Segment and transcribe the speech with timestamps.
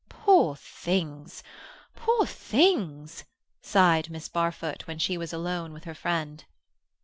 [0.09, 1.43] "Poor things!
[1.95, 3.23] Poor things!"
[3.61, 6.43] sighed Miss Barfoot, when she was alone with her friend.